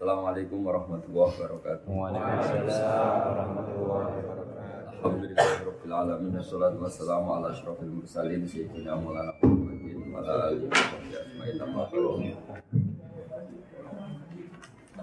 [0.00, 1.92] Assalamualaikum warahmatullahi wabarakatuh.
[1.92, 4.96] Waalaikumsalam warahmatullahi wabarakatuh.
[4.96, 12.32] Alhamdulillahirabbil alamin wassalatu wassalamu ala asyrofil mursalin sayyidina Maulana Muhammadin wa ala alihi wa sahbihi.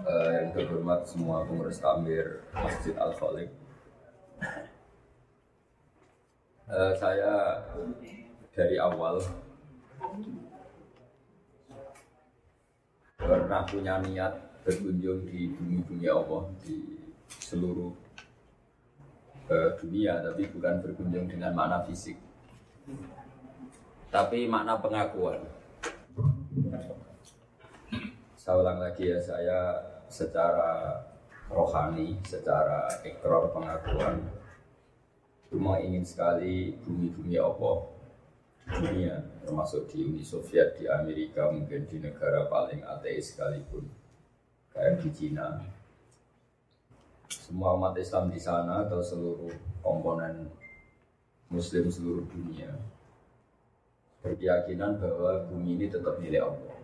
[0.02, 3.54] Eh, yang terhormat semua pengurus takmir Masjid Al Khaliq.
[6.74, 7.62] Eh, saya
[8.50, 9.22] dari awal
[13.14, 17.00] pernah punya niat berkunjung di bumi-bumi Allah di
[17.40, 17.96] seluruh
[19.48, 22.20] eh, dunia tapi bukan berkunjung dengan makna fisik.
[24.12, 25.40] Tapi makna pengakuan.
[28.36, 29.58] Saya ulang lagi ya saya
[30.12, 31.00] secara
[31.48, 34.20] rohani secara ekor pengakuan
[35.48, 37.88] cuma ingin sekali bumi-bumi Allah
[38.68, 43.88] dunia termasuk di Uni Soviet di Amerika mungkin di negara paling ateis sekalipun
[44.72, 45.62] kayak di Cina
[47.28, 50.48] semua umat Islam di sana atau seluruh komponen
[51.48, 52.72] Muslim seluruh dunia
[54.28, 56.76] berkeyakinan bahwa bumi ini tetap milik Allah.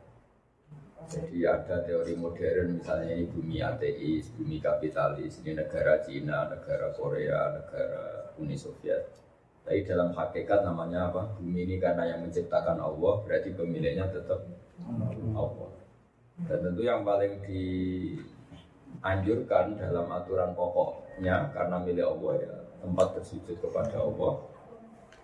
[1.04, 7.52] Jadi ada teori modern misalnya ini bumi ateis, bumi kapitalis, ini negara Cina, negara Korea,
[7.60, 9.12] negara Uni Soviet.
[9.64, 11.36] Tapi dalam hakikat namanya apa?
[11.36, 14.48] Bumi ini karena yang menciptakan Allah, berarti pemiliknya tetap
[15.36, 15.83] Allah.
[16.34, 24.02] Dan tentu yang paling dianjurkan dalam aturan pokoknya karena milik Allah ya tempat bersujud kepada
[24.02, 24.42] Allah,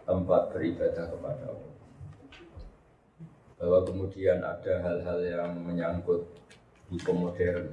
[0.07, 1.75] tempat beribadah kepada Allah.
[3.61, 6.25] Bahwa kemudian ada hal-hal yang menyangkut
[6.89, 7.69] hukum modern.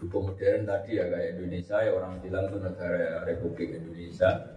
[0.00, 4.54] Hukum modern tadi ya kayak Indonesia ya orang bilang itu negara Republik Indonesia.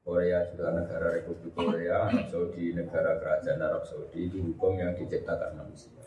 [0.00, 5.60] Korea juga negara Republik Korea, Arab Saudi negara kerajaan Arab Saudi itu hukum yang diciptakan
[5.60, 5.99] manusia.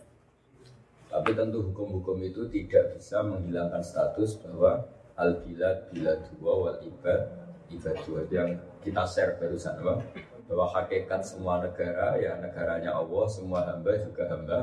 [1.13, 4.81] Tapi tentu hukum-hukum itu tidak bisa menghilangkan status bahwa
[5.13, 7.29] al bilad bilad dua wal ibad
[7.69, 10.01] ibad dua yang kita share barusan apa?
[10.49, 14.59] bahwa hakikat semua negara ya negaranya Allah, semua hamba juga hamba.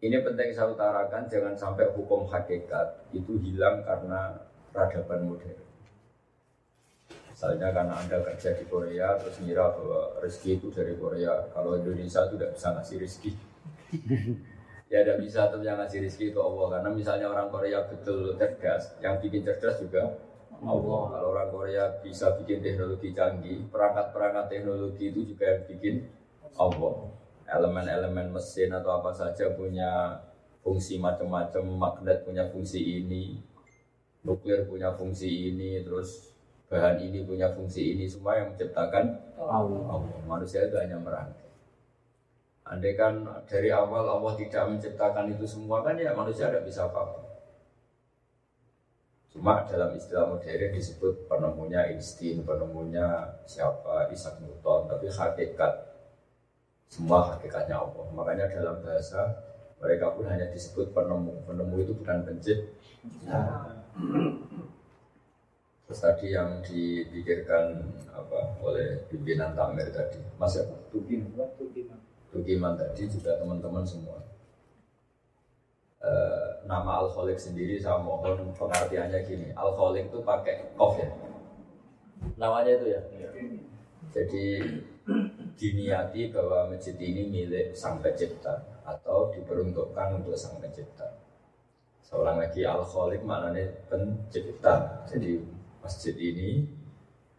[0.00, 4.32] Ini penting saya utarakan jangan sampai hukum hakikat itu hilang karena
[4.72, 5.60] peradaban modern.
[7.28, 11.52] Misalnya karena Anda kerja di Korea terus ngira bahwa rezeki itu dari Korea.
[11.52, 13.49] Kalau Indonesia itu tidak bisa ngasih rezeki.
[14.90, 16.66] Ya tidak bisa tuh yang ngasih rezeki itu Allah.
[16.78, 20.18] Karena misalnya orang Korea betul cerdas, yang bikin cerdas juga
[20.60, 21.02] Allah.
[21.14, 25.94] Kalau orang Korea bisa bikin teknologi canggih, perangkat-perangkat teknologi itu juga yang bikin
[26.58, 26.94] Allah.
[27.50, 30.22] Elemen-elemen mesin atau apa saja punya
[30.60, 33.40] fungsi macam-macam, magnet punya fungsi ini,
[34.22, 36.30] nuklir punya fungsi ini, terus
[36.70, 39.98] bahan ini punya fungsi ini semua yang menciptakan Allah.
[39.98, 40.20] Allah.
[40.28, 41.39] Manusia itu hanya merangkai.
[42.70, 47.18] Andai kan dari awal Allah tidak menciptakan itu semua kan ya manusia tidak bisa apa-apa.
[49.30, 55.72] Cuma dalam istilah modern disebut penemunya Einstein, penemunya siapa Isaac Newton, tapi hakikat
[56.90, 58.06] semua hakikatnya Allah.
[58.14, 59.22] Makanya dalam bahasa
[59.82, 61.46] mereka pun hanya disebut penemu.
[61.46, 63.40] Penemu itu bukan pencipta.
[65.86, 67.82] Terus tadi yang dipikirkan
[68.14, 71.50] apa oleh pimpinan Tamir tadi, Mas ya, Tukiman,
[72.30, 74.22] Tukiman tadi juga teman-teman semua.
[76.00, 76.10] E,
[76.64, 81.10] nama alkoholik sendiri saya mohon pengertiannya gini, alkoholik itu pakai kof ya,
[82.38, 83.00] namanya itu ya.
[84.10, 84.44] Jadi
[85.58, 91.20] diniati bahwa masjid ini milik sang pencipta atau diperuntukkan untuk sang pencipta.
[92.06, 95.04] Seorang lagi alkoholik maknanya pencipta.
[95.10, 95.42] Jadi
[95.82, 96.64] masjid ini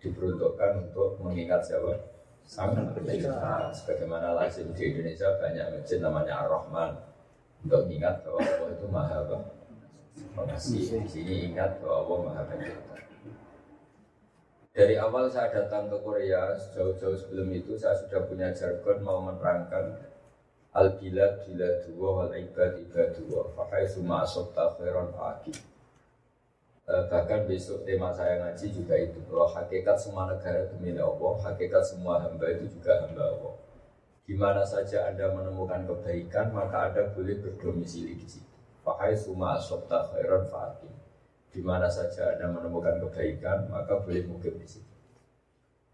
[0.04, 2.11] diperuntukkan untuk mengingat siapa?
[2.46, 3.72] Sang pencipta.
[3.74, 6.92] Sebagaimana lazim di Indonesia banyak masjid namanya Ar-Rahman
[7.66, 9.20] untuk mengingat bahwa Allah itu maha?
[10.36, 10.82] Pengasih.
[11.02, 12.96] Di sini ingat bahwa Allah maha pencipta.
[14.72, 20.00] Dari awal saya datang ke Korea, jauh-jauh sebelum itu saya sudah punya jargon mau menerangkan
[20.72, 25.71] al bilad bilad dua wal ibad ibad dua fakai suma asokta khairon faqih
[27.08, 31.84] bahkan besok tema saya ngaji juga itu bahwa hakikat semua negara itu milik Allah, hakikat
[31.88, 33.56] semua hamba itu juga hamba Allah.
[34.28, 38.54] Di mana saja Anda menemukan kebaikan, maka Anda boleh berdomisili di situ.
[38.82, 40.94] Fahai suma asobta khairan fatim.
[41.52, 44.92] Di mana saja Anda menemukan kebaikan, maka boleh mungkin di situ.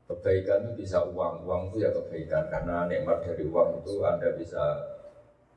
[0.08, 4.64] Kebaikan itu bisa uang, uang itu ya kebaikan karena nikmat dari uang itu Anda bisa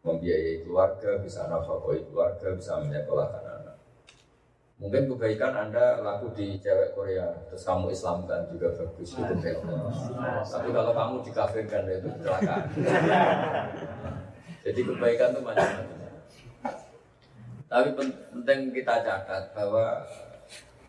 [0.03, 3.50] membiayai keluarga, bisa nafkahoi keluarga, bisa menyekolahkan.
[4.81, 9.77] Mungkin kebaikan Anda laku di cewek Korea, terus kamu Islamkan juga bagus, itu kebaikan.
[10.41, 12.65] Tapi kalau kamu dikafirkan, itu kecelakaan.
[14.65, 15.87] Jadi kebaikan itu macam-macam.
[17.71, 20.01] Tapi penting kita catat bahwa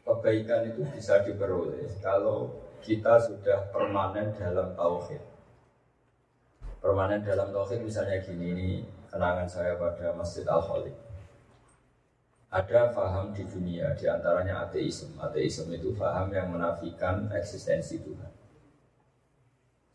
[0.08, 2.48] kebaikan itu bisa diperoleh kalau
[2.80, 5.22] kita sudah permanen dalam tauhid.
[6.82, 8.70] Permanen dalam tauhid misalnya gini ini
[9.12, 11.11] kenangan saya pada Masjid Al Khalid.
[12.52, 15.16] Ada faham di dunia di antaranya ateisme.
[15.24, 18.28] Ateisme itu faham yang menafikan eksistensi Tuhan.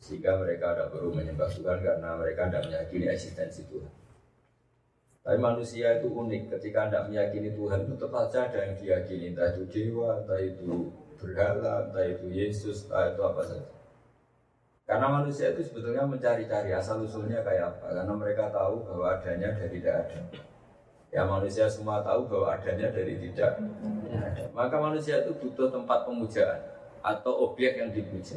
[0.01, 3.93] Sehingga mereka tidak perlu menyembah Tuhan karena mereka tidak meyakini eksistensi Tuhan.
[5.21, 9.53] Tapi manusia itu unik ketika anda meyakini Tuhan itu tetap saja ada yang diyakini entah
[9.53, 10.73] itu dewa, entah itu
[11.21, 13.69] berhala, entah itu Yesus, entah itu apa saja.
[14.87, 18.01] Karena manusia itu sebetulnya mencari-cari asal usulnya kayak apa.
[18.01, 20.21] Karena mereka tahu bahwa adanya dari tidak ada.
[21.17, 23.57] Ya manusia semua tahu bahwa adanya dari tidak.
[24.53, 26.61] Maka manusia itu butuh tempat pemujaan
[27.01, 28.37] atau objek yang dipuja.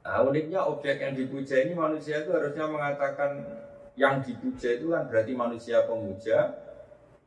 [0.00, 3.44] Nah uniknya objek yang dipuja ini manusia itu harusnya mengatakan
[3.92, 6.56] yang dipuja itu kan berarti manusia pemuja,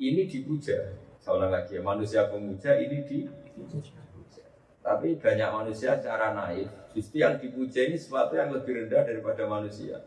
[0.02, 0.98] ini dipuja.
[1.22, 3.94] Saya lagi ya, manusia pemuja ini dipuja.
[4.82, 10.02] Tapi banyak manusia secara naif, justru yang dipuja ini sesuatu yang lebih rendah daripada manusia.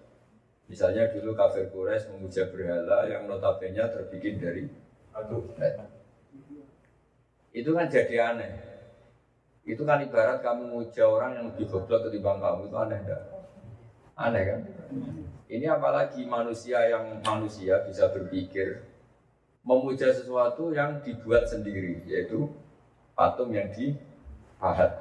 [0.64, 4.64] Misalnya dulu kafir Quraisy memuja berhala yang notabene terbikin dari
[5.12, 5.52] batu.
[7.52, 8.52] Itu kan jadi aneh.
[9.64, 13.22] Itu kan ibarat kamu memuja orang yang lebih goblok ketimbang kamu itu aneh enggak?
[14.16, 14.60] Aneh kan?
[15.48, 18.84] Ini apalagi manusia yang manusia bisa berpikir
[19.64, 22.52] memuja sesuatu yang dibuat sendiri, yaitu
[23.16, 24.92] patung yang dipahat.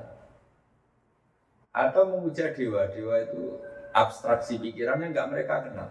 [1.74, 3.60] Atau memuja dewa, dewa itu
[3.94, 5.90] abstraksi pikirannya nggak mereka kenal.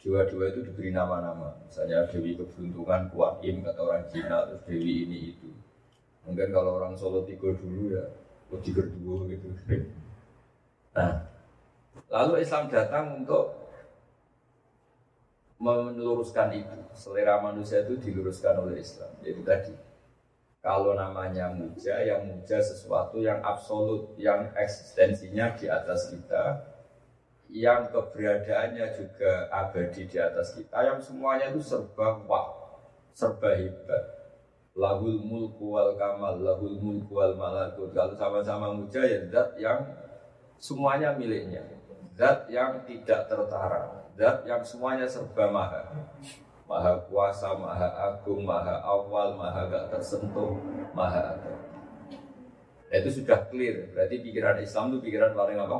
[0.00, 5.48] Dewa-dewa itu diberi nama-nama, misalnya Dewi Keberuntungan, Kuakim, kata orang Cina, terus Dewi ini itu.
[6.24, 8.04] Mungkin kalau orang Solo Tigo dulu ya,
[8.48, 9.48] oh Tigo dua gitu.
[10.96, 11.30] Nah,
[12.10, 13.54] Lalu Islam datang untuk
[15.62, 16.78] meluruskan itu.
[16.90, 19.14] Selera manusia itu diluruskan oleh Islam.
[19.22, 19.72] Jadi tadi,
[20.60, 26.44] kalau namanya muja, yang muja sesuatu yang absolut, yang eksistensinya di atas kita,
[27.48, 32.76] yang keberadaannya juga abadi di atas kita, yang semuanya itu serba wah,
[33.16, 34.04] serba hebat.
[34.76, 37.90] Lahul mulku wal kamal, lahul mulku wal malakut.
[37.90, 39.82] Kalau sama-sama muja ya zat yang
[40.60, 41.64] semuanya miliknya.
[42.14, 45.82] Zat yang tidak tertara Zat yang semuanya serba maha
[46.70, 50.54] Maha kuasa, maha agung, maha awal, maha gak tersentuh,
[50.94, 51.50] maha ada
[52.86, 55.78] nah, Itu sudah clear Berarti pikiran Islam itu pikiran paling apa?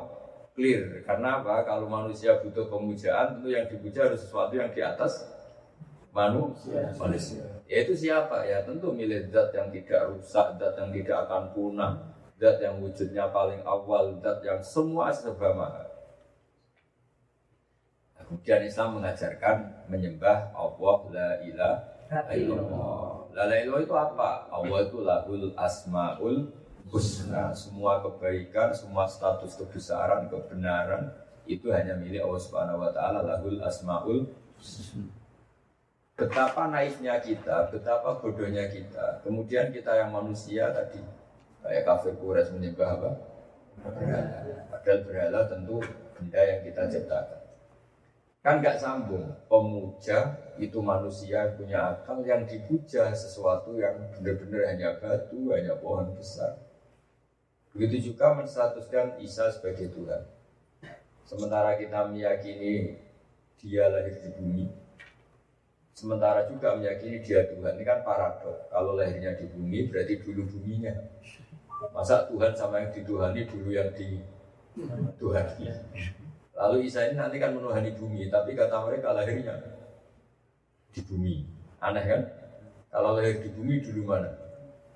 [0.58, 1.62] Clear Karena apa?
[1.62, 5.30] Kalau manusia butuh pemujaan Tentu yang dipuja harus sesuatu yang di atas
[6.10, 6.90] manusia.
[6.98, 7.46] manusia.
[7.70, 8.66] Yaitu siapa ya?
[8.66, 11.92] Tentu milik zat yang tidak rusak, zat yang tidak akan punah,
[12.34, 15.89] zat yang wujudnya paling awal, zat yang semua serba maha.
[18.30, 23.26] Kemudian Islam mengajarkan menyembah Allah la ilaha illallah.
[23.34, 24.30] La ilaha illallah itu apa?
[24.54, 26.46] Allah itu lahul asmaul
[26.94, 27.50] husna.
[27.50, 31.10] Semua kebaikan, semua status kebesaran, kebenaran
[31.50, 34.30] itu hanya milik Allah Subhanahu wa taala lahul asmaul
[34.62, 35.10] husna.
[36.14, 39.26] Betapa naifnya kita, betapa bodohnya kita.
[39.26, 41.02] Kemudian kita yang manusia tadi
[41.66, 43.10] kayak kafir Quraisy menyembah apa?
[43.82, 44.54] Berhala.
[44.70, 45.82] Padahal berhala tentu
[46.14, 47.39] benda yang kita ciptakan.
[48.40, 49.36] Kan nggak sambung.
[49.52, 56.16] Pemuja itu manusia yang punya akal yang dipuja sesuatu yang benar-benar hanya batu, hanya pohon
[56.16, 56.56] besar.
[57.76, 60.24] Begitu juga menstatuskan Isa sebagai Tuhan.
[61.28, 62.98] Sementara kita meyakini
[63.60, 64.66] dia lahir di bumi,
[65.92, 67.76] sementara juga meyakini dia Tuhan.
[67.76, 68.72] Ini kan paradok.
[68.72, 70.96] Kalau lahirnya di bumi berarti dulu buminya.
[71.92, 74.18] Masa Tuhan sama yang dituhani dulu yang di
[75.20, 75.46] Tuhan.
[76.60, 79.56] Lalu Isa ini nanti kan menuhani bumi, tapi kata mereka lahirnya
[80.92, 81.48] di bumi.
[81.80, 82.22] Aneh kan?
[82.92, 84.28] Kalau lahir di bumi dulu mana?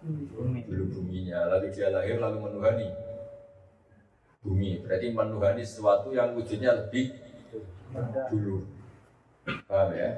[0.05, 0.61] Bumi.
[0.69, 2.93] Dulu buminya, lalu dia lahir lalu menuhani
[4.45, 4.85] bumi.
[4.85, 7.17] Berarti menuhani sesuatu yang wujudnya lebih
[8.29, 8.69] dulu.
[9.65, 10.13] Paham ya?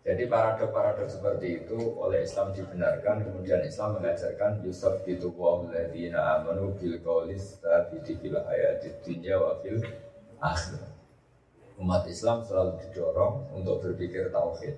[0.00, 6.96] Jadi paradok-paradok seperti itu oleh Islam dibenarkan, kemudian Islam mengajarkan Yusuf itu wa amanu bil
[7.04, 9.76] qawlis tabiti fil hayatid dunya wa fil
[10.40, 10.80] akhir.
[11.80, 14.76] Umat Islam selalu didorong untuk berpikir tauhid.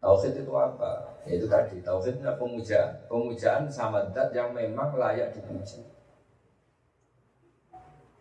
[0.00, 1.22] Tauhid itu apa?
[1.24, 2.90] Itu tadi, tauhid itu pemujaan.
[3.08, 5.80] Pemujaan sama dat yang memang layak dipuji.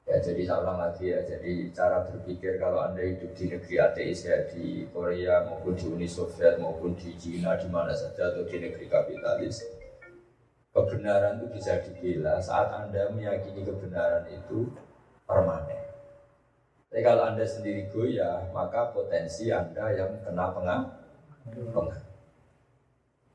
[0.08, 4.28] Ya jadi saya ulang lagi ya, jadi cara berpikir kalau Anda hidup di negeri ateis
[4.28, 8.60] ya di Korea maupun di Uni Soviet maupun di Cina di mana saja atau di
[8.60, 9.64] negeri kapitalis
[10.76, 14.68] kebenaran itu bisa dibela saat Anda meyakini kebenaran itu
[15.24, 15.91] permanen
[16.92, 20.92] Tapi kalau anda sendiri goyah, maka potensi anda yang kena pengaruh.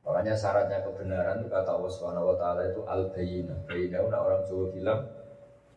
[0.05, 3.57] Makanya syaratnya kebenaran itu kata Allah Subhanahu wa taala itu al bayina.
[3.65, 5.01] Bayina nah orang Jawa bilang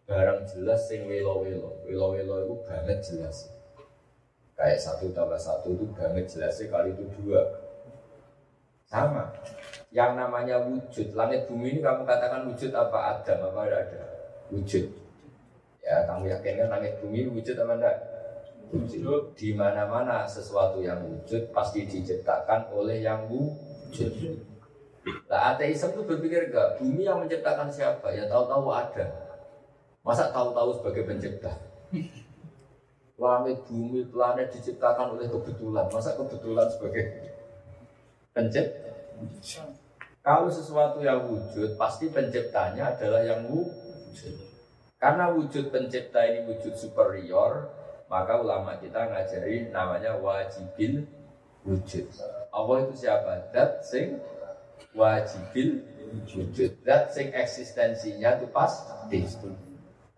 [0.05, 1.81] barang jelas sing welo-welo.
[1.87, 3.47] Welo-welo itu banget jelas.
[4.59, 7.41] Kayak satu tambah satu itu banget jelasnya kali itu dua.
[8.85, 9.31] Sama.
[9.89, 14.03] Yang namanya wujud, langit bumi ini kamu katakan wujud apa Adam apa ada?
[14.51, 15.08] Wujud.
[15.89, 17.97] Ya, kamu yakin kan langit bumi wujud apa enggak?
[18.69, 19.33] Wujud.
[19.33, 24.13] Di mana-mana sesuatu yang wujud pasti diciptakan oleh yang wujud.
[25.25, 28.13] Nah, ateisme itu berpikir enggak, bumi yang menciptakan siapa?
[28.13, 29.05] Ya tahu-tahu ada.
[30.05, 31.57] Masa tahu-tahu sebagai pencipta?
[33.17, 35.89] Langit, bumi, planet diciptakan oleh kebetulan.
[35.89, 37.03] Masa kebetulan sebagai
[38.29, 38.93] pencipta?
[40.21, 44.48] Kalau sesuatu yang wujud, pasti penciptanya adalah yang wujud.
[44.99, 47.71] Karena wujud pencipta ini wujud superior,
[48.11, 51.07] maka ulama kita ngajari namanya wajibil
[51.63, 52.03] wujud.
[52.51, 53.47] Allah itu siapa?
[53.55, 54.19] Dat sing
[54.91, 56.83] wajibil wujud.
[56.83, 59.23] Dat sing eksistensinya itu pasti.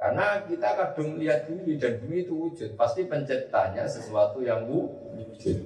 [0.02, 5.62] Karena kita kadung lihat bumi dan bumi itu wujud, pasti penciptanya sesuatu yang wujud.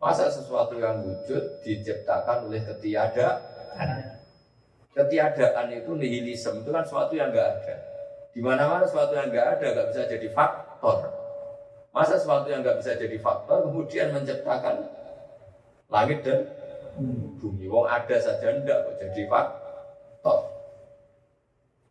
[0.00, 4.16] Masa sesuatu yang wujud diciptakan oleh ketiadaan?
[4.96, 7.76] Ketiadaan itu nihilisme itu kan sesuatu yang enggak ada.
[8.30, 10.98] Di mana-mana sesuatu yang nggak ada nggak bisa jadi faktor.
[11.90, 14.86] Masa sesuatu yang nggak bisa jadi faktor kemudian menciptakan
[15.90, 16.46] langit dan
[17.42, 17.66] bumi.
[17.66, 20.40] Wong ada saja ndak kok jadi faktor.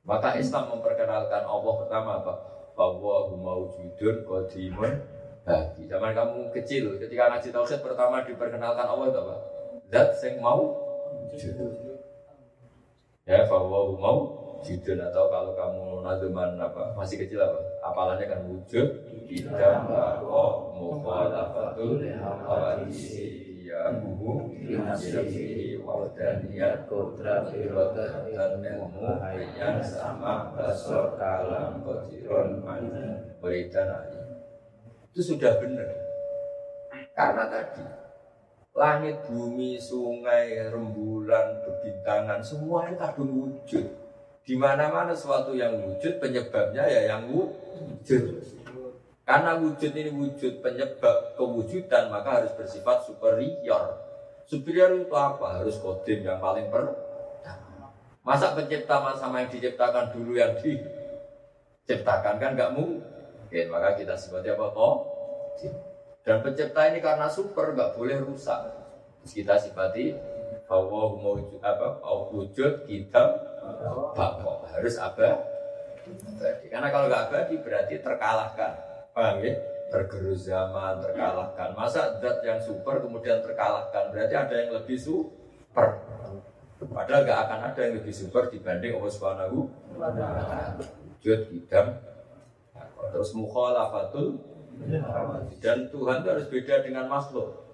[0.08, 2.34] Maka Islam memperkenalkan Allah pertama apa?
[2.74, 4.94] Bahwa maujudun qadimun
[5.44, 5.86] bagi.
[5.86, 9.36] Zaman kamu kecil, ketika ngaji tauhid pertama diperkenalkan Allah itu apa?
[9.92, 10.88] Zat sing mau
[13.30, 17.60] Ya, bahwa mau judul atau kalau kamu nazuman apa masih kecil apa?
[17.86, 18.88] Apalannya kan wujud
[19.30, 30.50] kita bahwa mukhalafatul hawadisi ya buhu nafsihi wa daniyat kutra firota dan ilmu ayat sama
[30.58, 33.94] basor kalam kotiron mana beritan
[35.14, 35.86] itu sudah benar
[37.14, 37.86] karena tadi
[38.74, 43.86] langit bumi sungai rembulan bebintangan semua itu kadung wujud
[44.50, 48.42] di mana-mana sesuatu yang wujud penyebabnya ya yang wujud.
[49.22, 53.94] Karena wujud ini wujud penyebab kewujudan maka harus bersifat superior.
[54.50, 55.62] Superior itu apa?
[55.62, 56.98] Harus kodim yang paling per.
[58.26, 63.66] Masa pencipta sama yang diciptakan dulu yang diciptakan kan nggak mungkin.
[63.70, 64.74] Maka kita sebutnya apa?
[64.74, 64.96] Toh.
[66.26, 68.82] Dan pencipta ini karena super nggak boleh rusak.
[69.30, 70.18] kita sifati
[70.66, 72.02] bahwa wujud apa?
[72.34, 73.49] Wujud kita
[74.16, 76.68] bakok harus abadi.
[76.70, 78.72] Karena kalau nggak abadi berarti terkalahkan.
[79.14, 79.54] Paham ya?
[79.90, 81.74] Tergerus zaman, terkalahkan.
[81.74, 86.02] Masa zat yang super kemudian terkalahkan berarti ada yang lebih super.
[86.80, 89.68] Padahal nggak akan ada yang lebih super dibanding Allah Subhanahu
[91.20, 92.00] Wujud hidam
[93.12, 94.40] terus mukhalafatul
[95.60, 97.69] dan Tuhan itu harus beda dengan makhluk.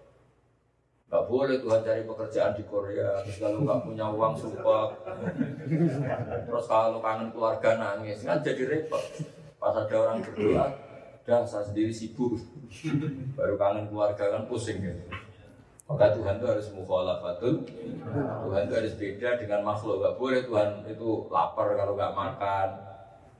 [1.15, 4.91] Gak boleh Tuhan cari pekerjaan di Korea Terus kalau gak punya uang sumpah.
[6.43, 8.99] Terus kalau kangen keluarga nangis Kan jadi repot.
[9.55, 10.75] Pas ada orang berdoa
[11.25, 12.37] Dah saya sendiri sibuk.
[13.33, 14.93] Baru kangen keluarga kan pusing ya.
[15.89, 17.65] Maka Tuhan itu harus mukhalafatul.
[18.45, 20.05] Tuhan itu harus beda dengan makhluk.
[20.05, 22.67] Gak boleh Tuhan itu lapar kalau gak makan.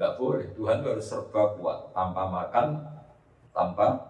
[0.02, 0.50] Gak boleh.
[0.58, 1.94] Tuhan itu harus serba kuat.
[1.94, 2.68] Tanpa makan
[3.54, 4.02] Tanpa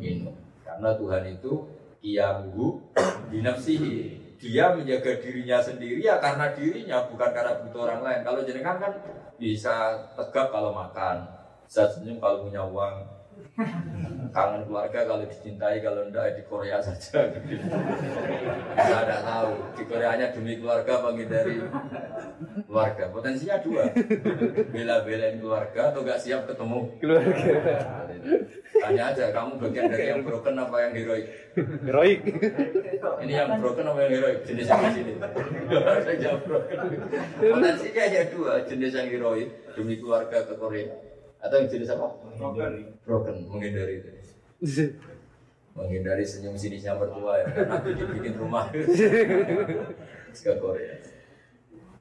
[0.00, 0.32] minum.
[0.64, 2.80] Karena Tuhan itu Qiyamuhu
[3.28, 4.18] binafsihi.
[4.40, 8.20] Dia menjaga dirinya sendiri ya karena dirinya bukan karena butuh orang lain.
[8.24, 8.92] Kalau jenengan kan
[9.36, 11.28] bisa tegap kalau makan,
[11.68, 13.19] bisa senyum kalau punya uang,
[14.30, 17.30] kangen keluarga kalau dicintai kalau enggak di Korea saja
[18.78, 21.56] saya tidak tahu di Korea hanya demi keluarga menghindari
[22.64, 23.90] keluarga potensinya dua
[24.70, 27.54] bela-belain keluarga atau enggak siap ketemu keluarga
[28.80, 31.26] tanya aja kamu bagian dari yang broken apa yang heroik
[31.58, 32.22] Heroik.
[33.26, 34.38] Ini yang broken apa yang heroik?
[34.46, 35.14] Jenis yang sini.
[35.66, 36.78] Saya jawab broken.
[37.42, 41.09] Potensinya hanya dua, jenis yang heroik demi keluarga ke Korea.
[41.40, 42.06] Atau yang jenis apa?
[42.36, 42.72] Broken.
[43.04, 44.10] Broken, menghindari itu.
[45.78, 48.68] menghindari senyum sinisnya mertua ya, karena bikin bikin rumah
[50.44, 50.98] ke Korea.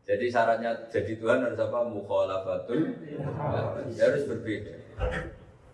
[0.04, 1.86] Jadi syaratnya jadi Tuhan harus apa?
[1.86, 2.98] Mukhalafatul.
[3.94, 4.74] Ya, harus berbeda.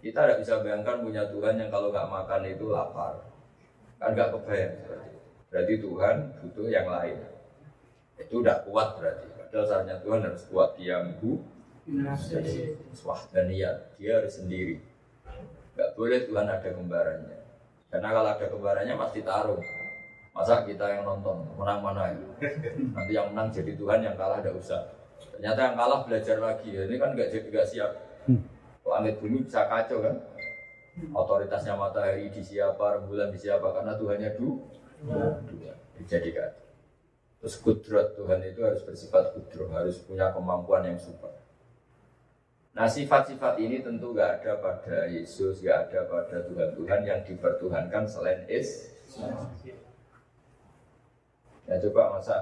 [0.03, 3.25] Kita tidak bisa bayangkan punya Tuhan yang kalau nggak makan itu lapar
[3.99, 5.17] kan nggak kebayang berarti.
[5.49, 7.17] berarti Tuhan butuh yang lain
[8.19, 11.41] itu udah kuat berarti padahal saatnya Tuhan harus kuat dia bu
[13.29, 14.81] dan niat dia harus sendiri
[15.75, 17.39] Nggak boleh Tuhan ada kembarannya.
[17.91, 19.59] Karena kalau ada kembarannya pasti taruh.
[20.35, 22.27] Masa kita yang nonton, menang mana ya?
[22.75, 24.83] Nanti yang menang jadi Tuhan, yang kalah ada usah.
[25.35, 26.75] Ternyata yang kalah belajar lagi.
[26.75, 27.91] Ya, ini kan nggak jadi nggak siap.
[28.83, 30.15] Langit bumi bisa kacau kan?
[31.11, 33.63] Otoritasnya matahari di siapa, rembulan di siapa?
[33.71, 34.63] Karena Tuhannya du,
[35.03, 35.75] dua.
[36.03, 36.67] Jadi kacau.
[37.39, 41.44] Terus kudrat Tuhan itu harus bersifat kudro, harus punya kemampuan yang super.
[42.75, 48.43] Nah sifat-sifat ini tentu gak ada pada Yesus, gak ada pada Tuhan-Tuhan yang dipertuhankan selain
[48.51, 48.91] Is.
[51.65, 52.35] Ya coba masa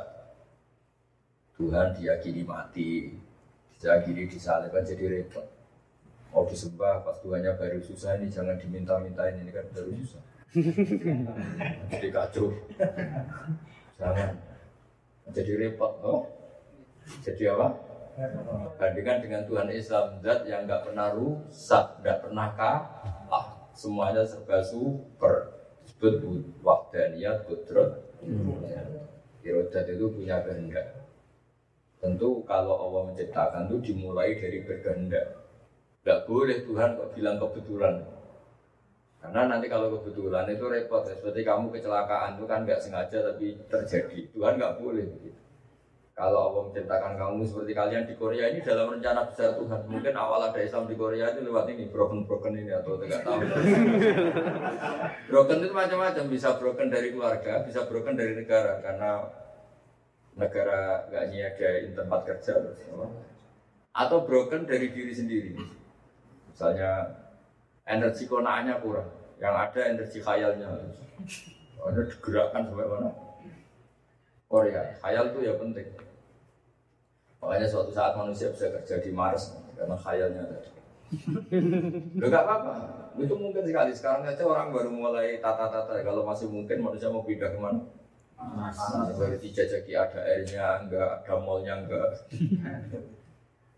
[1.54, 3.14] Tuhan diyakini mati,
[3.78, 5.46] diyakini disalibkan jadi repot.
[6.34, 10.24] Mau disembah pas Tuhannya baru susah ini jangan diminta-mintain ini kan baru susah.
[11.94, 12.50] jadi kacau.
[14.02, 14.34] Jangan.
[15.30, 15.94] Jadi repot.
[16.02, 16.26] Oh.
[17.22, 17.93] Jadi apa?
[18.78, 25.50] Bandingkan dengan Tuhan Islam zat yang nggak pernah rusak, nggak pernah kalah, semuanya serba super.
[25.84, 26.22] Disebut
[26.62, 28.00] wakdaniyat, kudrat.
[29.44, 31.04] Irodat itu punya kehendak.
[32.00, 35.44] Tentu kalau Allah menciptakan itu dimulai dari berkehendak.
[36.04, 37.96] Nggak boleh Tuhan kok bilang kebetulan.
[39.24, 41.16] Karena nanti kalau kebetulan itu repot ya.
[41.16, 44.20] Seperti kamu kecelakaan itu kan nggak sengaja tapi terjadi.
[44.36, 45.43] Tuhan nggak boleh begitu.
[46.14, 49.82] Kalau Allah menciptakan kamu seperti kalian di Korea ini dalam rencana besar Tuhan.
[49.90, 53.42] Mungkin awal ada Islam di Korea itu lewat ini broken-broken ini atau tidak tahu.
[55.34, 56.26] broken itu macam-macam.
[56.30, 59.26] Bisa broken dari keluarga, bisa broken dari negara karena
[60.38, 62.62] negara nggak nyediain tempat kerja
[63.94, 65.54] atau broken dari diri sendiri.
[66.54, 67.10] Misalnya
[67.90, 69.10] energi konaannya kurang,
[69.42, 70.70] yang ada energi khayalnya.
[71.82, 73.23] Ada digerakkan sampai mana?
[74.54, 75.90] Korea, khayal itu ya penting.
[77.42, 80.70] Makanya suatu saat manusia bisa kerja di Mars karena khayalnya tadi.
[82.22, 82.74] Loh gak apa-apa,
[83.18, 83.90] itu mungkin sekali.
[83.90, 85.98] Sekarang saja orang baru mulai tata-tata.
[86.06, 87.82] Kalau masih mungkin manusia mau pindah ke mana?
[88.38, 88.78] Mars.
[89.18, 92.14] Baru dijajaki ada airnya, enggak, ada mallnya, enggak.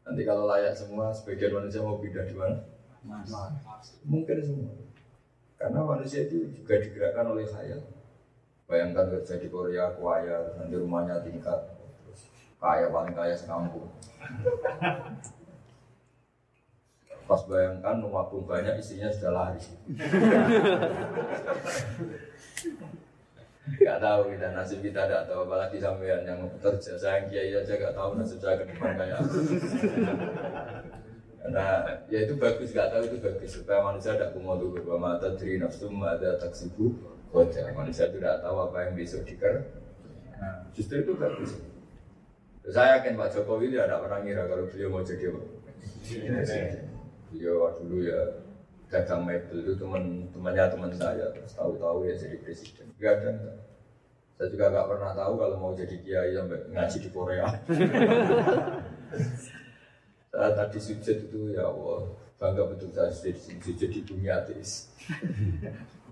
[0.03, 2.59] Nanti kalau layak semua, sebagian manusia mau pindah di mana?
[3.07, 3.31] Mars.
[4.03, 4.75] Mungkin semua.
[5.55, 7.94] Karena manusia itu juga digerakkan oleh khayal.
[8.65, 11.69] Bayangkan kerja di Korea, kaya, nanti rumahnya tingkat,
[12.57, 13.93] kaya paling kaya sekampung.
[17.29, 19.61] Pas bayangkan rumah banyak, istrinya sudah lari.
[23.65, 27.97] Gak tahu kita nasib kita tidak tahu apalagi sampean yang kerja saya kiai aja gak
[27.97, 29.25] tahu nasib saya ke depan kayak.
[31.41, 31.65] Karena
[32.05, 35.57] ya itu bagus gak tahu itu bagus supaya manusia tidak kumo tuh bahwa mata dari
[35.57, 36.93] nafsu ada taksibu
[37.33, 39.55] wajah manusia itu tidak tahu apa yang besok diker.
[40.75, 41.57] Justru itu bagus.
[42.65, 45.41] Saya yakin Pak Jokowi tidak ada pernah ngira kalau beliau mau jadi apa.
[47.29, 48.45] Beliau dulu ya
[48.89, 53.31] dagang mebel itu teman temannya teman saya terus tahu-tahu ya jadi presiden gak ada
[54.37, 57.45] saya juga gak pernah tahu kalau mau jadi kiai sampai ngaji di Korea
[60.31, 64.91] saya tadi sujud itu ya Allah bangga betul saya sujud, di bumi ateis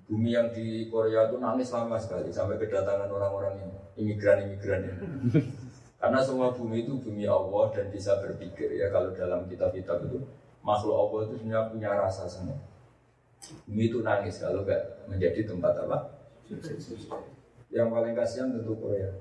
[0.09, 4.95] bumi yang di Korea itu nangis lama sekali sampai kedatangan orang-orang ini imigran-imigran ini
[6.03, 10.19] karena semua bumi itu bumi Allah dan bisa berpikir ya kalau dalam kitab-kitab itu
[10.63, 12.57] makhluk Allah itu sebenarnya punya rasa semua.
[13.67, 15.97] Bumi itu nangis kalau nggak menjadi tempat apa?
[17.67, 19.11] Yang paling kasihan tentu Korea.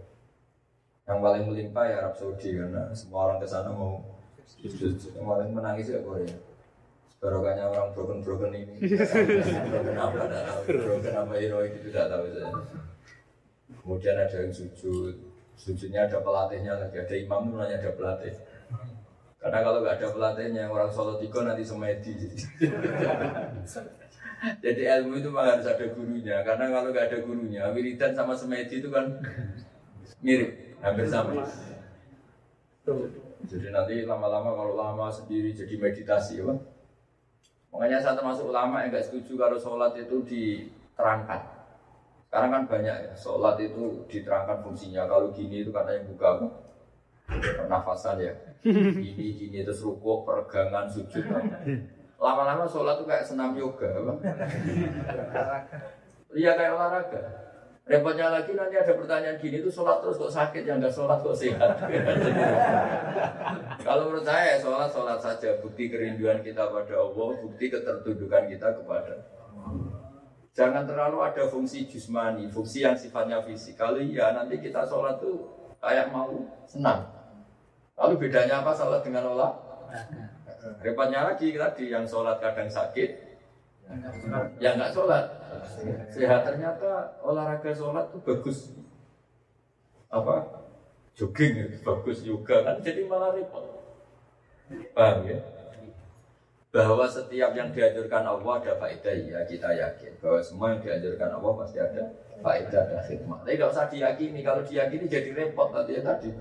[1.03, 3.99] Yang paling melimpah ya Arab Saudi karena semua orang ke sana mau
[4.63, 6.31] Yang paling menangis ya Korea.
[7.23, 8.75] Barokahnya orang broken-broken ini.
[9.71, 10.61] broken apa tidak tahu.
[10.75, 12.51] Broken apa heroik itu tidak tahu saya.
[13.79, 15.15] Kemudian ada yang sujud.
[15.55, 16.99] Sujudnya ada pelatihnya lagi.
[16.99, 18.35] Ada imam itu nanya ada pelatih.
[19.39, 22.11] Karena kalau nggak ada pelatihnya orang Solo Tigo nanti semedi.
[24.67, 26.43] Jadi ilmu itu memang harus ada gurunya.
[26.43, 29.07] Karena kalau nggak ada gurunya, wiridan sama semedi itu kan
[30.19, 31.47] mirip, hampir sama.
[33.47, 36.51] Jadi nanti lama-lama kalau lama sendiri jadi meditasi, ya,
[37.73, 41.41] Makanya saya termasuk ulama yang nggak setuju kalau sholat itu diterangkan.
[42.29, 45.09] Sekarang kan banyak ya, sholat itu diterangkan fungsinya.
[45.09, 46.29] Kalau gini itu katanya buka
[47.27, 48.33] pernafasan ya.
[48.63, 51.25] Gini gini terus rukuk peregangan sujud.
[52.21, 53.89] Lama-lama sholat tuh kayak senam yoga
[56.33, 57.23] iya kayak olahraga
[57.83, 61.35] repotnya lagi nanti ada pertanyaan gini tuh sholat terus kok sakit yang nggak sholat kok
[61.35, 61.83] sehat
[63.87, 69.15] kalau menurut saya sholat sholat saja bukti kerinduan kita pada Allah bukti ketertundukan kita kepada
[70.53, 73.73] Jangan terlalu ada fungsi jusmani, fungsi yang sifatnya fisik.
[73.73, 75.49] Kalau iya nanti kita sholat tuh
[75.81, 76.29] kayak mau
[76.69, 77.09] senang.
[77.97, 79.53] Lalu bedanya apa sholat dengan olah?
[80.85, 83.32] Repotnya lagi tadi yang sholat kadang sakit,
[84.59, 85.25] Ya nggak sholat.
[86.09, 88.73] Sehat ternyata olahraga sholat tuh bagus.
[90.13, 90.65] Apa?
[91.13, 93.65] Jogging itu bagus juga kan jadi malah repot.
[94.97, 95.39] Paham ya?
[96.73, 101.53] Bahwa setiap yang dianjurkan Allah ada faedah ya kita yakin bahwa semua yang dianjurkan Allah
[101.61, 102.03] pasti ada
[102.41, 103.45] faedah dan hikmah.
[103.45, 106.33] Tapi nggak usah diyakini, kalau diyakini jadi repot tadi ya tadi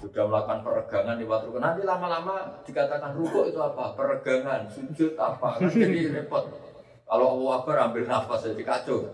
[0.00, 1.60] sudah melakukan peregangan di waktu rukun.
[1.60, 3.92] Nanti lama-lama dikatakan rukuk itu apa?
[3.92, 5.60] Peregangan sujud apa?
[5.60, 6.48] Kan jadi repot.
[7.04, 9.10] Kalau Allah Akbar ambil nafas jadi kacau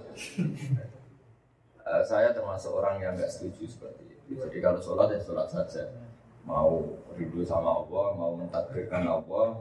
[1.87, 4.37] uh, saya termasuk orang yang nggak setuju seperti itu.
[4.37, 5.91] Jadi kalau sholat ya sholat saja.
[6.47, 6.87] Mau
[7.19, 9.59] rindu sama Allah mau mentakbirkan Allah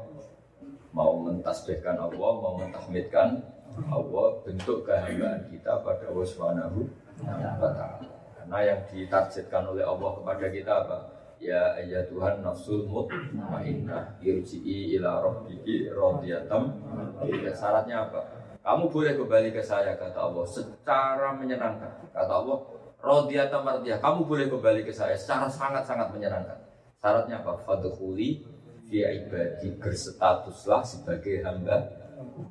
[0.93, 3.41] mau mentasbihkan Allah mau mentahmidkan
[3.89, 6.79] Allah bentuk kehambaan kita pada Allah Subhanahu
[7.25, 8.14] wa taala
[8.63, 10.97] yang ditarjetkan oleh Allah kepada kita apa?
[11.41, 18.21] Ya ayat Tuhan nafsul mutmainnah irji'i ila rabbiki ya, Syaratnya apa?
[18.65, 22.09] Kamu boleh kembali ke saya kata Allah secara menyenangkan.
[22.15, 22.57] Kata Allah
[22.97, 24.01] radiyatam mardiyah.
[24.01, 26.57] Kamu boleh kembali ke saya secara sangat-sangat menyenangkan.
[26.97, 27.61] Syaratnya apa?
[27.61, 28.41] Fadkhuli
[28.89, 32.05] fi ibadi berstatuslah sebagai hamba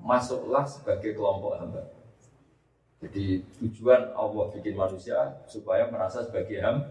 [0.05, 1.83] masuklah sebagai kelompok hamba.
[3.03, 6.89] Jadi tujuan Allah bikin manusia supaya merasa sebagai hamba.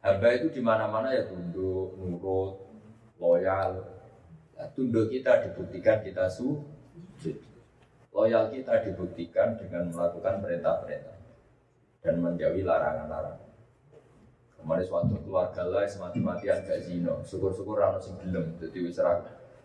[0.00, 0.28] hamba.
[0.32, 2.60] Itu di mana-mana ya tunduk, nurut,
[3.20, 3.84] loyal.
[4.54, 7.36] Ya, tunduk kita dibuktikan kita sujud.
[8.14, 11.18] Loyal kita dibuktikan dengan melakukan perintah-perintah
[12.04, 13.42] dan menjauhi larangan-larangan.
[14.60, 18.96] Kemarin suatu keluarga lah semati-matian gak zino, syukur-syukur rano sing gelem, jadi wis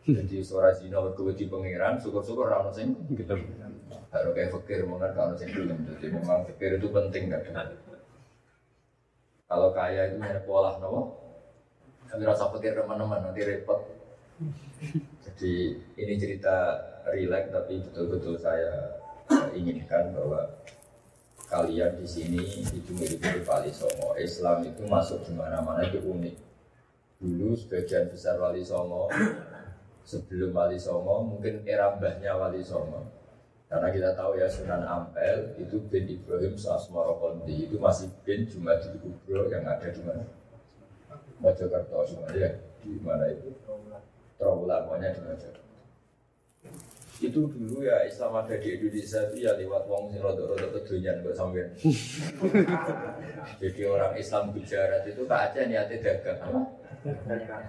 [0.10, 3.44] jadi suara zino berkewedi pangeran, syukur-syukur rano sing gelem.
[4.10, 7.70] Harus kayak fakir, mungkin kalau sing gelem, jadi memang fakir itu penting kan.
[9.50, 11.18] Kalau kaya itu hanya pola nopo.
[12.10, 13.82] Kami rasa pikir teman-teman nanti repot.
[15.26, 16.78] Jadi ini cerita
[17.10, 18.98] rileks tapi betul-betul saya
[19.54, 20.46] inginkan bahwa
[21.50, 24.14] kalian di sini itu mirip-mirip Wali Songo.
[24.18, 26.36] Islam itu masuk di mana-mana itu unik.
[27.22, 29.10] Dulu sebagian besar Wali Songo
[30.06, 33.19] sebelum Wali Songo mungkin era mbahnya Wali Songo
[33.70, 38.98] karena kita tahu ya Sunan Ampel itu bin Ibrahim Sasmoro Kondi itu masih bin Jumadil
[38.98, 40.26] Kubro yang ada di mana?
[41.38, 42.52] Mojokerto semuanya ya
[42.82, 43.54] di mana itu?
[44.42, 45.64] Trawulan pokoknya di Mojokerto.
[47.20, 51.38] Itu dulu ya Islam ada di Indonesia itu ya lewat wong sing rodok-rodok kedonyan kok
[51.38, 51.70] sampean.
[53.62, 56.74] Jadi orang Islam Gujarat itu Kak Aceh niatnya dagang.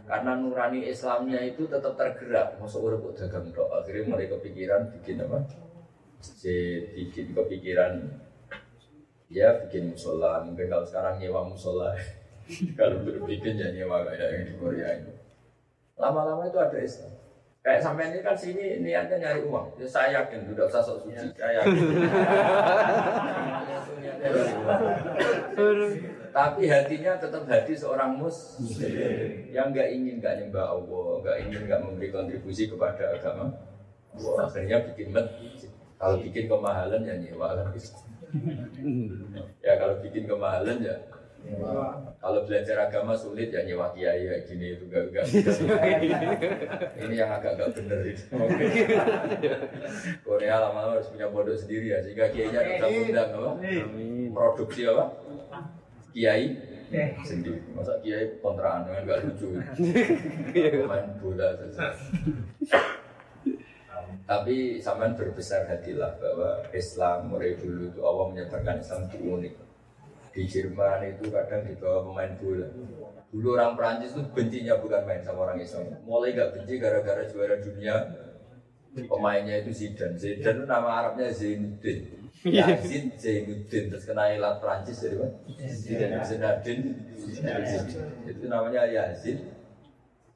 [0.08, 3.68] Karena nurani Islamnya itu tetap tergerak, masuk urip dagang tok.
[3.68, 5.44] Akhirnya mereka kepikiran bikin apa?
[6.94, 7.92] Bikin kepikiran
[9.30, 10.44] ya bikin musola.
[10.44, 11.94] Mungkin kalau sekarang nyewa musola,
[12.78, 15.12] kalau berbikin ya nyewa kayak yang di Korea itu.
[16.00, 17.12] Lama-lama itu ada Islam.
[17.60, 19.76] Kayak sampai ini kan sini niatnya nyari uang.
[19.76, 21.28] Ya, saya yakin, tidak usah sok suci.
[21.36, 21.76] Saya yakin.
[26.30, 28.88] Tapi hatinya tetap hati seorang muslim
[29.52, 33.52] yang nggak ingin nggak nyembah Allah, nggak ingin nggak memberi kontribusi kepada agama.
[34.16, 35.68] Wah, akhirnya bikin masjid.
[36.00, 37.68] Kalau bikin kemahalan ya nyewa kan
[39.60, 40.96] ya kalau bikin kemahalan ya
[42.20, 45.24] Kalau belajar agama sulit ya nyewa kiai ya gini itu gak gak.
[47.00, 48.28] Ini yang agak gak bener itu.
[50.20, 53.50] Korea lama-lama harus punya pondok sendiri ya sehingga kiainya bisa undang apa?
[54.36, 55.04] Produksi apa?
[56.12, 56.60] Kiai
[57.24, 57.60] sendiri.
[57.72, 59.48] Masa kiai kontraan dengan gak lucu.
[60.84, 61.88] Main bola saja.
[64.30, 69.54] Tapi sampean berbesar hatilah bahwa Islam mulai dulu itu Allah menyebarkan Islam itu unik.
[70.30, 72.70] Di Jerman itu kadang dibawa pemain bola.
[73.34, 75.98] Dulu orang Perancis itu bencinya bukan main sama orang Islam.
[76.06, 77.94] Mulai gak benci gara-gara juara dunia.
[78.94, 80.14] Pemainnya itu Zidane.
[80.14, 82.30] Zidane itu nama Arabnya Zainuddin.
[82.46, 86.22] Yazid Zainuddin terus kena ilat Perancis dari mana?
[86.22, 86.78] Zainuddin.
[88.30, 89.42] Itu namanya Yazid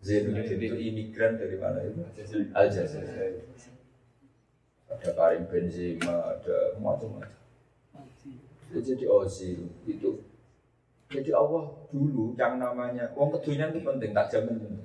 [0.03, 2.03] Zainuddin itu imigran dari mana itu?
[2.51, 3.39] Aljazair
[4.91, 7.33] ada Karim Benzema, ada macam-macam.
[8.75, 10.11] Jadi Ozil itu.
[11.13, 14.83] Jadi Allah dulu yang namanya wong kedunya itu penting tak jamin.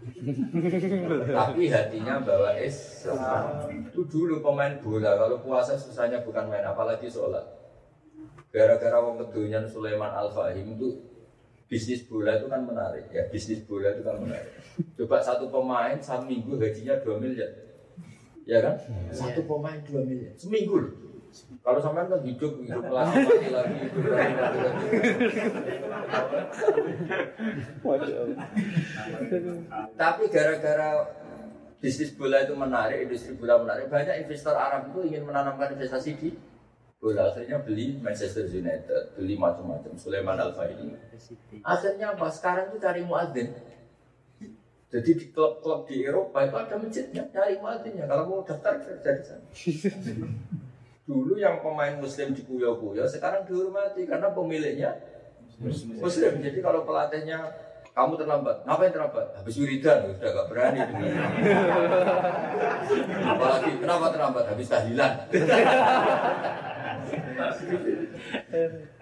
[1.40, 3.88] Tapi hatinya bawa Islam.
[3.88, 7.44] Itu dulu pemain bola kalau puasa susahnya bukan main apalagi sholat.
[8.52, 11.00] Gara-gara wong kedunya Sulaiman Al Fahim itu
[11.70, 14.52] bisnis bola itu kan menarik ya bisnis bola itu kan menarik.
[15.00, 17.69] Coba satu pemain satu minggu gajinya 2 miliar
[18.48, 18.76] ya kan?
[18.84, 19.12] Hmm.
[19.12, 20.92] Satu pemain dua miliar seminggu loh.
[21.62, 24.66] Kalau sampai kan hidup hidup lagi mati lagi hidup lagi lagi.
[29.94, 31.06] Tapi gara-gara
[31.78, 33.86] bisnis bola itu menarik, industri bola menarik.
[33.86, 36.34] Banyak investor Arab itu ingin menanamkan investasi di
[36.98, 37.30] bola.
[37.30, 39.94] Akhirnya beli Manchester United, beli macam-macam.
[39.96, 40.98] Sulaiman Al ini.
[41.62, 42.26] Akhirnya apa?
[42.28, 43.54] Sekarang itu cari muadzin.
[44.90, 48.10] Jadi di klub-klub di Eropa itu ada masjidnya, cari muadzinnya.
[48.10, 49.46] Kalau mau daftar kerja di sana.
[51.10, 54.98] Dulu yang pemain Muslim di Puyo-Puyo, sekarang dihormati karena pemiliknya
[55.62, 56.42] Muslim.
[56.42, 57.38] Jadi kalau pelatihnya
[57.90, 59.26] kamu terlambat, ngapain terlambat?
[59.34, 60.80] Habis wiridan, sudah gak berani.
[63.34, 64.44] Apalagi kenapa terlambat?
[64.54, 65.12] Habis tahlilan.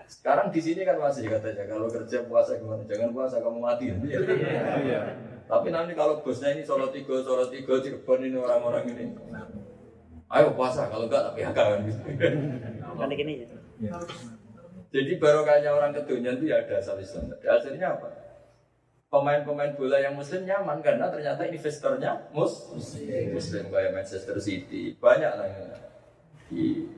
[0.09, 2.81] Sekarang di sini kan masih katanya kalau kerja puasa gimana?
[2.89, 3.93] Jangan puasa kamu mati.
[4.09, 5.28] Iya.
[5.49, 9.05] Tapi nanti kalau bosnya ini solo tiga, solo tiga, Cirebon ini orang-orang ini.
[10.29, 12.01] Ayo puasa, kalau enggak tapi kan gitu.
[13.17, 13.33] Gini
[13.81, 13.97] ya.
[14.89, 17.33] Jadi barokahnya orang kedunya itu ya ada asal Islam.
[17.41, 18.09] Hasilnya apa?
[19.09, 25.33] Pemain-pemain bola yang muslim nyaman karena ternyata investornya mus muslim, muslim kayak Manchester City banyak
[25.33, 25.65] lah ya.
[26.53, 26.93] di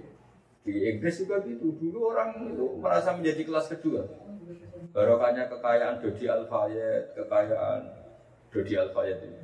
[0.67, 4.11] di Inggris juga gitu dulu orang itu merasa menjadi kelas kedua
[4.91, 8.00] barokahnya kekayaan Dodi Alfayet kekayaan
[8.51, 9.39] Dodi Alfayet itu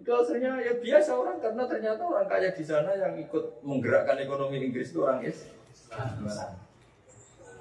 [0.00, 4.64] itu hasilnya ya biasa orang karena ternyata orang kaya di sana yang ikut menggerakkan ekonomi
[4.64, 5.60] Inggris itu orang Islam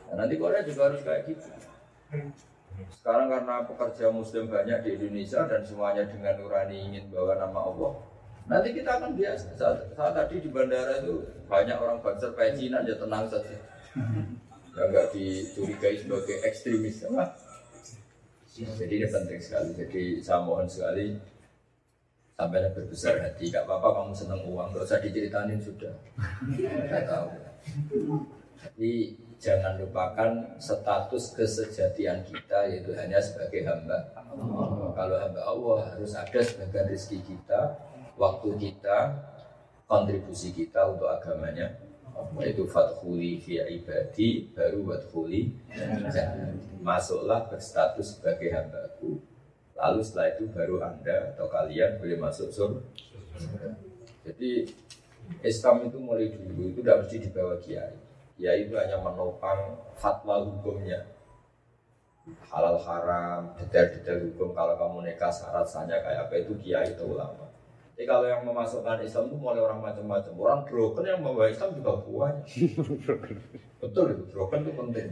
[0.09, 1.45] Nah, nanti Korea juga harus kayak gitu.
[2.89, 7.93] Sekarang karena pekerja muslim banyak di Indonesia dan semuanya dengan nurani ingin bawa nama Allah.
[8.49, 9.53] Nanti kita akan biasa.
[9.53, 13.57] Saat, saat tadi di bandara itu banyak orang bangsa kayak Cina aja tenang saja.
[14.73, 17.05] Ya nggak dicurigai sebagai ekstremis.
[17.05, 17.29] Ya,
[18.59, 19.71] Jadi ini penting sekali.
[19.75, 21.15] Jadi saya mohon sekali
[22.35, 23.51] sampai berbesar hati.
[23.51, 25.93] Gak apa-apa kamu seneng uang, gak usah diceritanin sudah.
[26.87, 27.27] Saya tahu.
[28.59, 28.91] Tapi
[29.39, 34.91] jangan lupakan status kesejatian kita yaitu hanya sebagai hamba Allah.
[34.91, 37.79] Kalau hamba Allah harus ada sebagian rezeki kita,
[38.19, 39.15] waktu kita,
[39.87, 41.88] kontribusi kita untuk agamanya.
[42.39, 45.51] Yaitu fathuli fi ibadi baru fathuli
[46.79, 49.19] masuklah berstatus sebagai hambaku.
[49.79, 52.83] Lalu setelah itu baru anda atau kalian boleh masuk surga.
[54.27, 54.67] Jadi
[55.39, 57.95] Islam itu mulai dulu itu tidak mesti dibawa kiai.
[58.39, 61.07] Ya itu hanya menopang fatwa hukumnya.
[62.51, 64.51] Halal haram detail-detail hukum.
[64.51, 67.49] Kalau kamu nikah syarat sahnya kayak apa itu kiai itu ulama
[67.99, 70.31] jadi kalau yang memasukkan Islam itu mulai orang macam-macam.
[70.39, 72.47] Orang broken yang membawa Islam juga banyak
[73.83, 75.07] betul itu broken itu penting.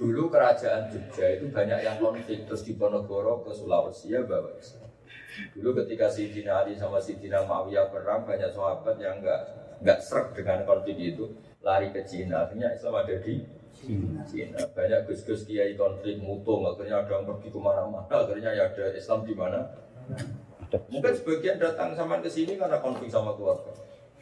[0.00, 4.88] Dulu kerajaan Jogja itu banyak yang konflik terus di Ponorogo ke Sulawesi ya bawa Islam.
[5.52, 9.52] Dulu ketika Sidina Ali sama Sidina Muawiyah perang banyak sahabat yang enggak
[9.84, 11.28] nggak serak dengan konflik itu
[11.60, 12.48] lari ke Cina.
[12.48, 13.44] Akhirnya Islam ada di
[13.76, 14.64] Cina, Cina.
[14.72, 16.64] banyak gus-gus kiai konflik mutung.
[16.64, 18.08] Akhirnya ada yang pergi ke mana-mana.
[18.08, 19.87] Akhirnya ya ada Islam di mana
[20.92, 23.72] mungkin sebagian datang sama ke sini karena konflik sama keluarga.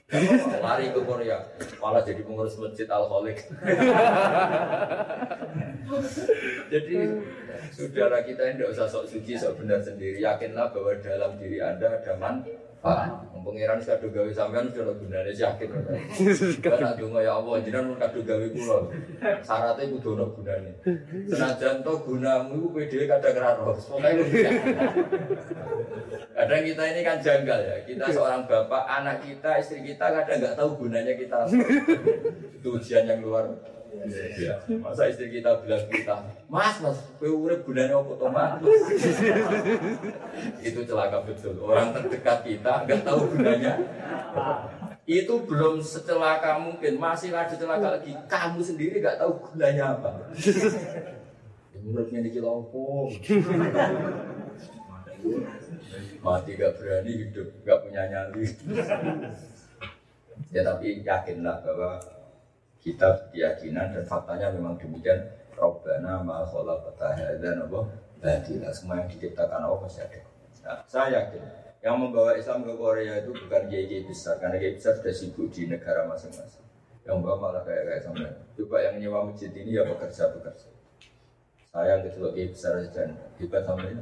[0.62, 1.42] Lari ke Korea
[1.83, 3.42] malah jadi pengurus masjid al kholik
[6.72, 6.96] jadi
[7.75, 11.99] saudara kita ini tidak usah sok suci sok benar sendiri yakinlah bahwa dalam diri anda
[11.99, 15.68] ada manfaat Pak, pangeran kado gawe sampean sudah gunane yakin.
[16.64, 18.79] Karena donga ya Allah, jenengan kado gawe kula.
[19.42, 20.70] Syaratnya kudu ono gunane.
[21.27, 23.75] Senajan to gunamu iku kowe dhewe kadang ra roh.
[26.31, 27.77] Kadang kita ini kan janggal ya.
[27.83, 31.51] Kita seorang bapak, anak kita, istri kita kadang nggak tahu gunanya kita.
[32.55, 33.51] Itu ujian yang luar.
[34.83, 36.15] Masa istri kita bilang kita,
[36.47, 38.53] Mas, Mas, kue urip gunanya apa toh, Mas?
[40.67, 41.57] Itu celaka betul.
[41.63, 43.73] Orang terdekat kita nggak tahu gunanya.
[45.07, 48.13] Itu belum secelaka mungkin, masih ada celaka lagi.
[48.27, 50.11] Kamu sendiri nggak tahu gunanya apa.
[51.81, 53.09] Menurutnya di kilopo.
[56.23, 58.45] Mati gak berani hidup, gak punya nyali.
[60.55, 61.99] ya tapi yakinlah bahwa
[62.87, 65.27] kita keyakinan dan faktanya memang demikian.
[65.57, 67.81] Robbana ma khalaqta dan apa
[68.20, 70.20] badila semua yang diciptakan Allah pasti ada.
[70.62, 71.42] Nah, saya yakin
[71.81, 75.64] yang membawa Islam ke Korea itu bukan kiai besar karena kiai besar sudah sibuk di
[75.66, 76.62] negara masing-masing.
[77.09, 80.68] Yang bawa malah kayak kayak sampai coba yang nyewa masjid ini ya bekerja bekerja
[81.77, 83.05] saya yang kecil kiai besar saja
[83.37, 84.01] hebat sampai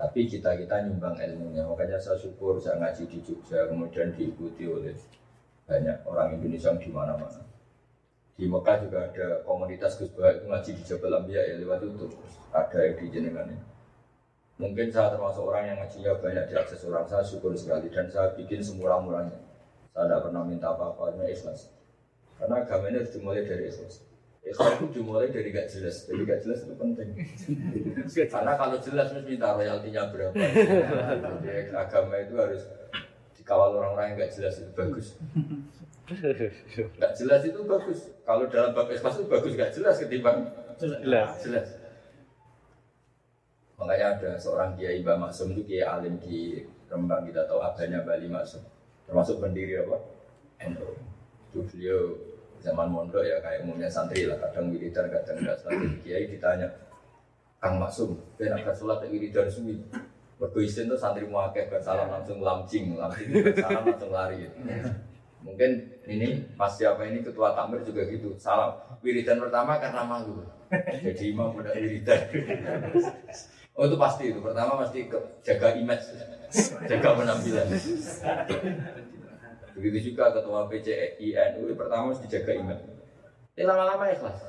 [0.00, 1.68] tapi kita kita nyumbang ilmunya.
[1.68, 4.96] Makanya saya syukur saya ngaji di Jogja kemudian diikuti oleh
[5.70, 7.46] banyak orang Indonesia di mana-mana.
[8.34, 12.10] Di Mekah juga ada komunitas Gus itu ngaji di Jabal Ambia ya lewat itu
[12.50, 13.62] ada yang di jenengan ini.
[14.60, 18.60] Mungkin saya termasuk orang yang ngajinya banyak diakses orang saya syukur sekali dan saya bikin
[18.60, 19.38] semurah-murahnya.
[19.94, 21.72] Saya tidak pernah minta apa-apa, hanya ikhlas.
[22.36, 23.94] Karena agama ini harus dimulai dari ikhlas.
[24.40, 27.08] Ikhlas itu dimulai dari gak jelas, dari gak jelas itu penting.
[28.32, 30.34] Karena kalau jelas mesti minta royaltinya berapa.
[31.44, 32.62] Jadi agama itu harus
[33.50, 35.06] dikawal orang-orang yang gak jelas itu bagus.
[37.02, 38.14] Gak jelas itu bagus.
[38.22, 40.46] Kalau dalam bab ikhlas itu bagus gak jelas ketimbang
[40.78, 41.34] Jelas.
[41.42, 41.68] jelas.
[43.74, 48.30] Makanya ada seorang kiai Mbak Maksum itu kiai alim di Rembang kita tahu abahnya Bali
[48.30, 48.62] Maksum
[49.10, 49.98] termasuk pendiri apa?
[50.70, 50.94] NU.
[51.50, 52.14] Itu beliau
[52.62, 56.70] zaman mondok ya kayak umumnya santri lah kadang wiridan kadang enggak santri kiai ditanya
[57.58, 59.78] Kang Maksum, ben agak sholat wiridan suwi.
[60.40, 63.28] Mergo isin tuh santri muakeh salam langsung lamcing, lamcing
[63.60, 64.48] salam langsung lari.
[65.44, 65.70] Mungkin
[66.08, 68.32] ini pas siapa ini ketua takmir juga gitu.
[68.40, 68.72] Salam
[69.04, 70.40] wiridan pertama karena malu.
[70.72, 72.20] Jadi imam udah wiridan.
[73.76, 74.40] Oh itu pasti itu.
[74.40, 76.04] Pertama pasti ke- jaga image,
[76.88, 77.68] jaga penampilan.
[79.76, 82.84] Begitu juga ketua PCI NU pertama harus dijaga image.
[83.56, 84.40] Ini lama-lama ikhlas.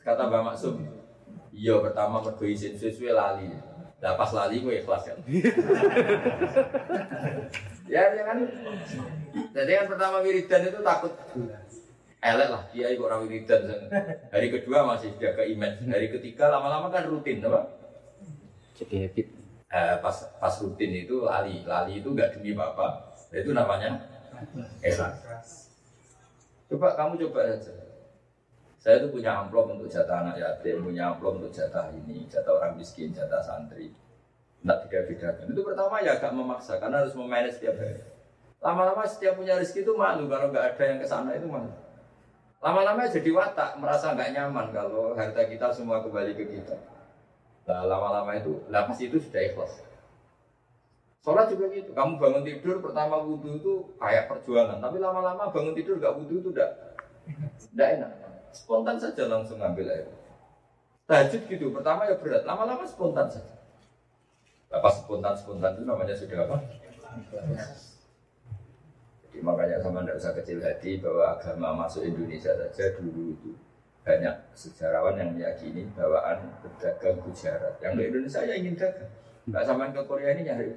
[0.00, 0.76] Kata Mbak Maksum,
[1.50, 3.48] iya pertama mergo izin sesuai lali.
[4.04, 5.18] Lah pas lali gue ikhlas kan.
[7.92, 8.38] ya, ya kan.
[9.56, 11.12] Jadi kan pertama wiridan itu takut
[12.20, 13.62] elek lah dia ikut orang wiridan.
[14.28, 15.88] Hari kedua masih jaga image.
[15.88, 17.72] Hari ketiga lama-lama kan rutin, apa?
[18.76, 19.26] Jadi habit.
[19.66, 23.98] Eh, pas pas rutin itu lali, lali itu nggak demi bapak, itu namanya
[24.78, 25.18] ikhlas.
[26.70, 27.74] Coba kamu coba aja.
[28.86, 32.78] Saya tuh punya amplop untuk jatah anak yatim, punya amplop untuk jatah ini, jatah orang
[32.78, 33.90] miskin, jatah santri.
[34.62, 35.50] Tidak beda-bedakan.
[35.50, 37.98] Itu pertama ya agak memaksa, karena harus memanage setiap hari.
[38.62, 41.74] Lama-lama setiap punya rezeki itu malu, kalau nggak ada yang ke sana itu malu.
[42.62, 46.78] Lama-lama jadi watak, merasa nggak nyaman kalau harta kita semua kembali ke kita.
[47.66, 49.82] Nah, lama-lama itu, lah pas itu sudah ikhlas.
[51.26, 55.98] Sholat juga gitu, kamu bangun tidur pertama wudhu itu kayak perjuangan, tapi lama-lama bangun tidur
[55.98, 56.70] gak wudhu itu udah
[57.74, 58.12] tidak enak.
[58.56, 60.08] Spontan saja langsung ngambil air.
[61.04, 63.54] Tahajud gitu, pertama ya berat, lama-lama spontan saja.
[64.72, 66.56] Pas spontan-spontan itu namanya sudah apa?
[69.22, 73.52] Jadi makanya sama tidak usah kecil hati bahwa agama masuk Indonesia saja dulu itu
[74.02, 77.76] banyak sejarawan yang meyakini bawaan pedagang Gujarat.
[77.84, 79.12] Yang ke Indonesia ya ingin dagang.
[79.46, 80.70] Nggak sampai ke Korea ini nyari.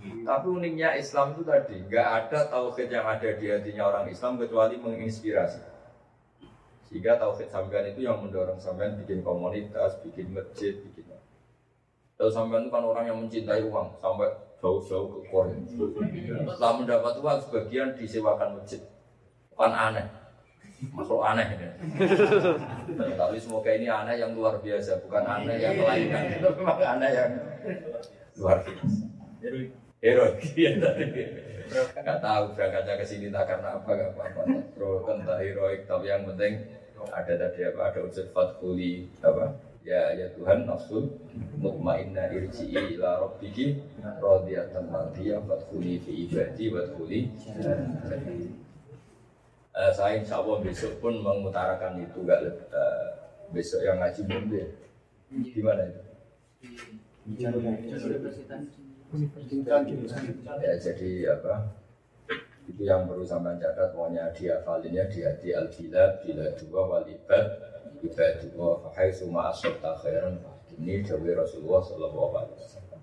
[0.00, 4.76] Tapi uniknya Islam itu tadi nggak ada tauhid yang ada di hatinya orang Islam kecuali
[4.80, 5.69] menginspirasi.
[6.90, 11.06] Sehingga tauhid sampean itu yang mendorong sampean bikin komunitas, bikin masjid, bikin
[12.18, 15.56] Kalau sampean itu kan orang yang mencintai uang sampai jauh-jauh ke Korea.
[16.44, 18.82] Setelah mendapat uang sebagian disewakan masjid.
[19.54, 20.04] Bukan aneh.
[20.90, 21.68] Masuk aneh ini.
[23.22, 26.24] Tapi semoga ini aneh yang luar biasa, bukan aneh yang kelainan.
[26.42, 27.30] Itu memang aneh yang
[28.36, 29.02] luar biasa.
[30.00, 31.06] Heroik ya tadi.
[32.02, 34.42] Gak tahu berangkatnya ke sini tak karena apa gak apa-apa.
[34.74, 40.28] Pro entah heroik tapi yang penting ada tadi apa ada unsur fathuli apa ya ya
[40.36, 41.08] Tuhan nafsul
[41.56, 47.20] mutmainna irji'i ila rabbiki radiyatan mardiyah fathuli fi ibadi wathuli
[49.70, 53.06] Eh, saya insya Allah besok pun mengutarakan itu gak lebih eh,
[53.54, 54.68] besok yang ngaji minggu ya
[55.30, 56.02] di mana itu
[60.58, 61.54] ya jadi apa
[62.70, 67.46] itu yang perlu sampai catat pokoknya dihafalinnya di hati al bilad bila dua wal ibad
[67.98, 70.38] ibad dua fahai suma asobta khairan
[70.78, 73.00] ini dawe Rasulullah Sallallahu Alaihi Wasallam.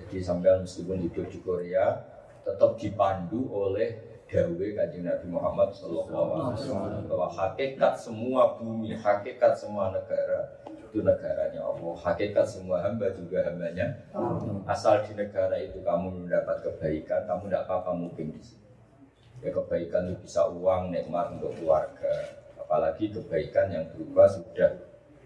[0.00, 1.96] Jadi sampai meskipun hidup di Korea
[2.44, 7.02] tetap dipandu oleh dawe kanjeng Nabi Muhammad Sallallahu Alaihi Wasallam.
[7.08, 11.94] Bahwa hakikat semua bumi hakikat semua negara itu negaranya Allah.
[11.98, 13.96] Hakikat semua hamba juga hambanya.
[14.68, 18.69] Asal di negara itu kamu mendapat kebaikan kamu tidak apa-apa mungkin di sini
[19.40, 22.12] ya kebaikan itu bisa uang nikmat untuk keluarga.
[22.60, 24.70] Apalagi kebaikan yang berupa sudah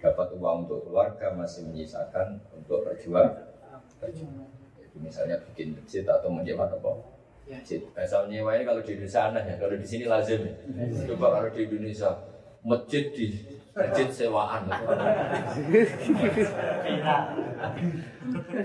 [0.01, 3.33] dapat uang untuk keluarga masih menyisakan untuk berjuang
[4.01, 4.49] berjuang
[4.85, 6.93] itu misalnya bikin masjid atau menyewa apa?
[7.49, 7.81] Masjid.
[7.97, 10.55] Asal menyewa ini kalau di Indonesia aneh ya kalau di sini lazim ya.
[11.09, 12.11] Coba kalau di Indonesia
[12.65, 13.27] masjid di
[13.75, 14.71] masjid sewaan.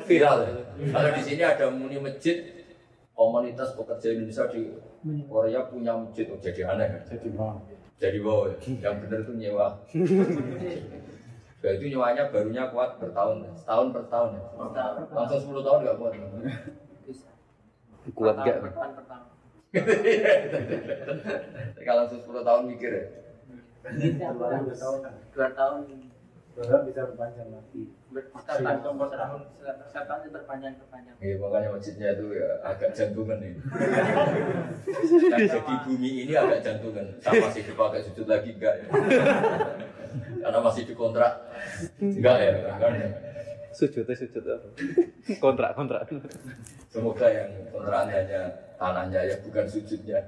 [0.07, 0.51] Viral ya.
[0.93, 2.37] kalau di sini ada muni masjid
[3.11, 4.71] komunitas pekerja Indonesia di
[5.03, 6.87] Korea punya masjid oh, jadi aneh.
[7.07, 7.19] Kan
[7.99, 8.55] jadi wow ya.
[8.79, 9.67] yang benar itu nyewa.
[11.59, 14.43] Nah, itu nyewanya barunya kuat bertahun setahun per tahun ya.
[15.11, 16.13] langsung 10 tahun nggak kuat.
[18.15, 18.57] Kuat gak?
[21.83, 23.03] kalau langsung 10 tahun mikir ya.
[25.35, 25.79] Dua tahun.
[26.55, 27.83] Bahkan bisa berpanjang lagi.
[28.09, 28.63] Satu
[29.93, 33.59] tahun terpanjang terpanjang Iya, makanya masjidnya itu ya agak jantungan ini.
[35.35, 37.05] Yang jadi bumi ini agak jantungan.
[37.19, 38.85] Sama sih dipakai sujud lagi enggak ya.
[40.47, 41.33] Karena masih dikontrak.
[41.99, 43.09] Enggak ya, kan ya.
[43.75, 44.67] Sujudnya sujud apa?
[45.43, 46.07] Kontrak kontrak.
[46.87, 48.41] Semoga yang kontraknya hanya
[48.79, 50.23] tanahnya ya bukan sujudnya.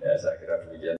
[0.00, 0.96] ya saya kira demikian.